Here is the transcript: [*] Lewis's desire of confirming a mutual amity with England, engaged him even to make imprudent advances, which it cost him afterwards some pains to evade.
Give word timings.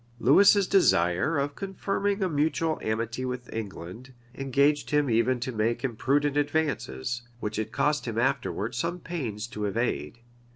[*] 0.13 0.17
Lewis's 0.19 0.65
desire 0.65 1.37
of 1.37 1.53
confirming 1.53 2.23
a 2.23 2.27
mutual 2.27 2.79
amity 2.81 3.23
with 3.23 3.53
England, 3.53 4.15
engaged 4.33 4.89
him 4.89 5.11
even 5.11 5.39
to 5.39 5.51
make 5.51 5.83
imprudent 5.83 6.35
advances, 6.37 7.21
which 7.39 7.59
it 7.59 7.71
cost 7.71 8.07
him 8.07 8.17
afterwards 8.17 8.79
some 8.79 8.99
pains 8.99 9.45
to 9.45 9.65
evade. 9.65 10.21